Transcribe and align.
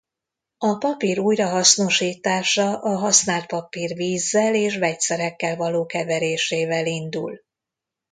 A 0.57 0.75
papír 0.77 1.19
újrahasznosítása 1.19 2.79
a 2.81 2.97
használt 2.97 3.45
papír 3.45 3.93
vízzel 3.95 4.55
és 4.55 4.77
vegyszerekkel 4.77 5.55
való 5.55 5.85
keverésével 5.85 6.85
indul. 6.85 7.41